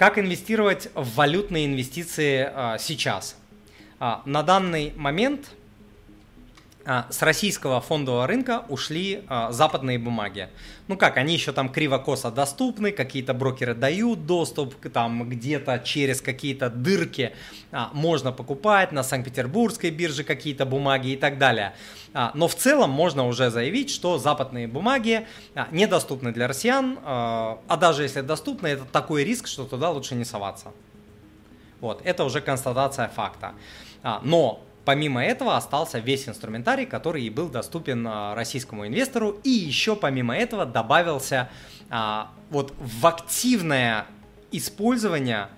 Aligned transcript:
Как 0.00 0.18
инвестировать 0.18 0.88
в 0.94 1.16
валютные 1.16 1.66
инвестиции 1.66 2.48
а, 2.50 2.78
сейчас? 2.78 3.36
А, 3.98 4.22
на 4.24 4.42
данный 4.42 4.94
момент 4.96 5.50
с 6.84 7.22
российского 7.22 7.80
фондового 7.80 8.26
рынка 8.26 8.64
ушли 8.68 9.22
а, 9.28 9.52
западные 9.52 9.98
бумаги. 9.98 10.48
Ну 10.88 10.96
как, 10.96 11.18
они 11.18 11.34
еще 11.34 11.52
там 11.52 11.68
криво-косо 11.68 12.30
доступны, 12.30 12.90
какие-то 12.90 13.34
брокеры 13.34 13.74
дают 13.74 14.26
доступ, 14.26 14.74
там 14.90 15.28
где-то 15.28 15.80
через 15.80 16.20
какие-то 16.22 16.70
дырки 16.70 17.32
а, 17.70 17.90
можно 17.92 18.32
покупать 18.32 18.92
на 18.92 19.02
Санкт-Петербургской 19.02 19.90
бирже 19.90 20.24
какие-то 20.24 20.64
бумаги 20.64 21.10
и 21.10 21.16
так 21.16 21.38
далее. 21.38 21.74
А, 22.14 22.32
но 22.34 22.48
в 22.48 22.54
целом 22.54 22.90
можно 22.90 23.26
уже 23.26 23.50
заявить, 23.50 23.90
что 23.90 24.18
западные 24.18 24.66
бумаги 24.66 25.26
а, 25.54 25.68
недоступны 25.70 26.32
для 26.32 26.48
россиян, 26.48 26.98
а, 27.04 27.60
а 27.68 27.76
даже 27.76 28.04
если 28.04 28.22
доступны, 28.22 28.68
это 28.68 28.84
такой 28.84 29.24
риск, 29.24 29.46
что 29.46 29.64
туда 29.64 29.90
лучше 29.90 30.14
не 30.14 30.24
соваться. 30.24 30.72
Вот, 31.80 32.00
это 32.04 32.24
уже 32.24 32.40
констатация 32.40 33.08
факта. 33.08 33.52
А, 34.02 34.20
но 34.24 34.64
Помимо 34.84 35.22
этого 35.22 35.56
остался 35.56 35.98
весь 35.98 36.28
инструментарий, 36.28 36.86
который 36.86 37.22
и 37.22 37.30
был 37.30 37.48
доступен 37.48 38.06
а, 38.06 38.34
российскому 38.34 38.86
инвестору, 38.86 39.38
и 39.44 39.50
еще 39.50 39.94
помимо 39.94 40.36
этого 40.36 40.64
добавился 40.64 41.50
а, 41.90 42.30
вот 42.50 42.72
в 42.78 43.06
активное 43.06 44.06
использование 44.52 45.48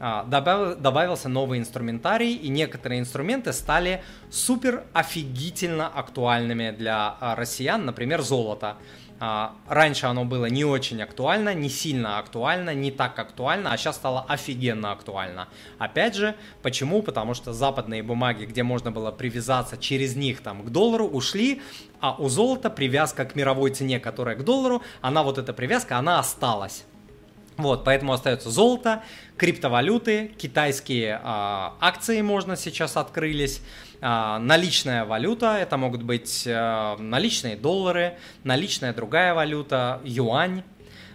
добавил, 0.00 0.76
добавился 0.76 1.28
новый 1.28 1.58
инструментарий, 1.58 2.34
и 2.34 2.48
некоторые 2.48 3.00
инструменты 3.00 3.52
стали 3.52 4.02
супер 4.30 4.84
офигительно 4.92 5.86
актуальными 5.88 6.70
для 6.70 7.16
россиян, 7.20 7.84
например, 7.84 8.22
золото. 8.22 8.76
А, 9.22 9.54
раньше 9.68 10.06
оно 10.06 10.24
было 10.24 10.46
не 10.46 10.64
очень 10.64 11.02
актуально, 11.02 11.52
не 11.52 11.68
сильно 11.68 12.18
актуально, 12.18 12.72
не 12.72 12.90
так 12.90 13.18
актуально, 13.18 13.70
а 13.70 13.76
сейчас 13.76 13.96
стало 13.96 14.24
офигенно 14.26 14.92
актуально. 14.92 15.48
Опять 15.78 16.14
же, 16.14 16.34
почему? 16.62 17.02
Потому 17.02 17.34
что 17.34 17.52
западные 17.52 18.02
бумаги, 18.02 18.46
где 18.46 18.62
можно 18.62 18.90
было 18.90 19.10
привязаться 19.10 19.76
через 19.76 20.16
них 20.16 20.40
там 20.40 20.62
к 20.62 20.70
доллару, 20.70 21.06
ушли, 21.06 21.60
а 22.00 22.14
у 22.14 22.30
золота 22.30 22.70
привязка 22.70 23.26
к 23.26 23.36
мировой 23.36 23.72
цене, 23.72 24.00
которая 24.00 24.36
к 24.36 24.44
доллару, 24.44 24.82
она 25.02 25.22
вот 25.22 25.36
эта 25.36 25.52
привязка, 25.52 25.98
она 25.98 26.18
осталась. 26.18 26.86
Вот, 27.62 27.84
поэтому 27.84 28.12
остается 28.12 28.50
золото, 28.50 29.02
криптовалюты, 29.36 30.32
китайские 30.38 31.20
а, 31.22 31.76
акции 31.80 32.20
можно 32.20 32.56
сейчас 32.56 32.96
открылись. 32.96 33.62
А, 34.00 34.38
наличная 34.38 35.04
валюта, 35.04 35.58
это 35.58 35.76
могут 35.76 36.02
быть 36.02 36.44
а, 36.46 36.96
наличные 36.98 37.56
доллары, 37.56 38.16
наличная 38.44 38.94
другая 38.94 39.34
валюта, 39.34 40.00
юань, 40.04 40.62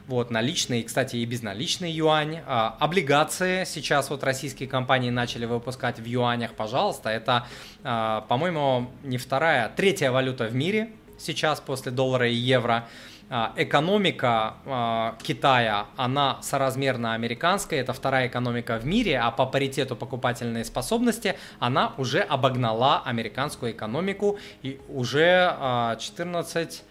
вот, 0.08 0.30
наличный, 0.30 0.84
кстати, 0.84 1.16
и 1.16 1.26
безналичный 1.26 1.92
юань. 1.92 2.42
А, 2.46 2.78
облигации 2.80 3.64
сейчас 3.64 4.12
вот 4.12 4.24
российские 4.24 4.70
компании 4.70 5.10
начали 5.10 5.46
выпускать 5.46 6.00
в 6.00 6.06
юанях, 6.06 6.54
пожалуйста. 6.54 7.10
Это, 7.10 7.48
а, 7.84 8.22
по-моему, 8.22 8.92
не 9.04 9.18
вторая, 9.18 9.72
третья 9.76 10.12
валюта 10.12 10.46
в 10.46 10.54
мире 10.54 10.92
сейчас 11.18 11.60
после 11.60 11.92
доллара 11.92 12.30
и 12.30 12.36
евро. 12.36 12.88
А, 13.28 13.54
экономика 13.56 14.54
а, 14.66 15.18
Китая, 15.24 15.88
она 15.98 16.40
соразмерна 16.44 17.16
американской, 17.16 17.80
это 17.80 17.92
вторая 17.92 18.28
экономика 18.28 18.78
в 18.78 18.86
мире, 18.86 19.20
а 19.20 19.32
по 19.32 19.48
паритету 19.48 19.96
покупательной 19.96 20.64
способности 20.64 21.36
она 21.58 21.94
уже 21.98 22.20
обогнала 22.20 23.02
американскую 23.04 23.72
экономику 23.72 24.38
и 24.62 24.80
уже 24.90 25.98
14, 26.00 26.84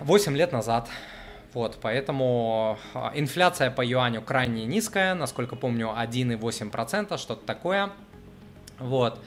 а, 0.00 0.04
8 0.04 0.36
лет 0.36 0.52
назад. 0.52 0.86
Вот, 1.54 1.78
поэтому 1.80 2.78
инфляция 3.14 3.70
по 3.70 3.82
юаню 3.82 4.20
крайне 4.20 4.66
низкая, 4.66 5.14
насколько 5.14 5.56
помню, 5.56 5.94
1,8%, 5.96 7.16
что-то 7.16 7.46
такое. 7.46 7.90
Вот. 8.78 9.18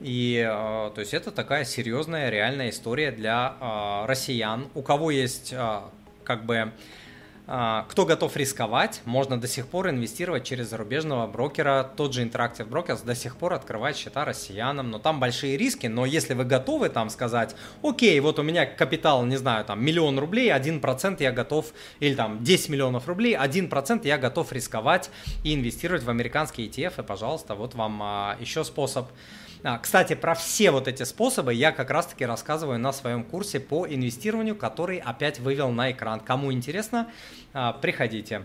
И, 0.00 0.36
э, 0.38 0.90
то 0.94 1.00
есть, 1.00 1.14
это 1.14 1.30
такая 1.32 1.64
серьезная, 1.64 2.30
реальная 2.30 2.70
история 2.70 3.10
для 3.10 3.54
э, 3.60 4.06
россиян. 4.06 4.68
У 4.74 4.82
кого 4.82 5.10
есть, 5.10 5.52
э, 5.52 5.80
как 6.24 6.46
бы, 6.46 6.72
кто 7.48 8.04
готов 8.04 8.36
рисковать, 8.36 9.00
можно 9.06 9.40
до 9.40 9.48
сих 9.48 9.68
пор 9.68 9.88
инвестировать 9.88 10.44
через 10.44 10.68
зарубежного 10.68 11.26
брокера. 11.26 11.90
Тот 11.96 12.12
же 12.12 12.22
Interactive 12.22 12.68
Brokers 12.68 13.06
до 13.06 13.14
сих 13.14 13.36
пор 13.36 13.54
открывает 13.54 13.96
счета 13.96 14.26
россиянам, 14.26 14.90
но 14.90 14.98
там 14.98 15.18
большие 15.18 15.56
риски. 15.56 15.86
Но 15.86 16.04
если 16.04 16.34
вы 16.34 16.44
готовы 16.44 16.90
там 16.90 17.08
сказать, 17.08 17.56
окей, 17.82 18.20
вот 18.20 18.38
у 18.38 18.42
меня 18.42 18.66
капитал, 18.66 19.24
не 19.24 19.38
знаю, 19.38 19.64
там 19.64 19.82
миллион 19.82 20.18
рублей, 20.18 20.50
1% 20.50 21.22
я 21.22 21.32
готов, 21.32 21.72
или 22.00 22.14
там 22.14 22.44
10 22.44 22.68
миллионов 22.68 23.08
рублей, 23.08 23.34
1% 23.34 24.06
я 24.06 24.18
готов 24.18 24.52
рисковать 24.52 25.08
и 25.42 25.54
инвестировать 25.54 26.02
в 26.02 26.10
американские 26.10 26.68
ETF, 26.68 27.02
и, 27.02 27.06
пожалуйста, 27.06 27.54
вот 27.54 27.74
вам 27.74 28.36
еще 28.40 28.62
способ 28.62 29.08
а, 29.64 29.78
кстати, 29.78 30.14
про 30.14 30.34
все 30.34 30.70
вот 30.70 30.86
эти 30.86 31.02
способы 31.02 31.52
я 31.52 31.72
как 31.72 31.90
раз-таки 31.90 32.24
рассказываю 32.24 32.78
на 32.78 32.92
своем 32.92 33.24
курсе 33.24 33.58
по 33.58 33.86
инвестированию, 33.88 34.54
который 34.54 34.98
опять 34.98 35.40
вывел 35.40 35.70
на 35.70 35.90
экран. 35.90 36.20
Кому 36.20 36.52
интересно, 36.52 37.08
а, 37.08 37.10
приходите. 37.80 38.42